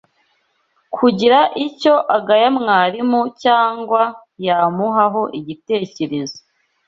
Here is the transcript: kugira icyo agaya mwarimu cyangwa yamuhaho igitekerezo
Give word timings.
kugira 0.95 1.39
icyo 1.67 1.93
agaya 2.17 2.49
mwarimu 2.59 3.21
cyangwa 3.43 4.01
yamuhaho 4.45 5.21
igitekerezo 5.39 6.39